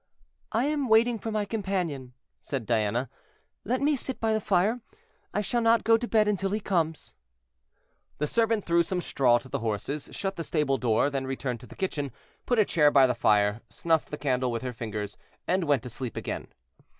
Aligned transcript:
"I 0.51 0.63
am 0.65 0.89
waiting 0.89 1.19
for 1.19 1.29
my 1.29 1.45
companion," 1.45 2.13
said 2.39 2.65
Diana; 2.65 3.07
"let 3.63 3.81
me 3.81 3.95
sit 3.95 4.19
by 4.19 4.33
the 4.33 4.41
fire; 4.41 4.81
I 5.31 5.41
shall 5.41 5.61
not 5.61 5.83
go 5.83 5.95
to 5.95 6.07
bed 6.07 6.27
until 6.27 6.49
he 6.49 6.59
comes." 6.59 7.13
The 8.17 8.25
servant 8.25 8.65
threw 8.65 8.81
some 8.81 8.99
straw 9.01 9.37
to 9.37 9.47
the 9.47 9.59
horses, 9.59 10.09
shut 10.11 10.37
the 10.37 10.43
stable 10.43 10.79
door, 10.79 11.11
then 11.11 11.27
returned 11.27 11.59
to 11.59 11.67
the 11.67 11.75
kitchen, 11.75 12.11
put 12.47 12.57
a 12.57 12.65
chair 12.65 12.89
by 12.89 13.05
the 13.05 13.13
fire, 13.13 13.61
snuffed 13.69 14.09
the 14.09 14.17
candle 14.17 14.51
with 14.51 14.63
her 14.63 14.73
fingers, 14.73 15.17
and 15.47 15.65
went 15.65 15.83
to 15.83 15.89
sleep 15.91 16.17
again. 16.17 16.47